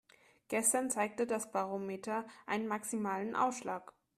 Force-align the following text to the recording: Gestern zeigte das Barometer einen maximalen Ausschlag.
Gestern 0.47 0.89
zeigte 0.89 1.27
das 1.27 1.51
Barometer 1.51 2.25
einen 2.47 2.67
maximalen 2.67 3.35
Ausschlag. 3.35 3.93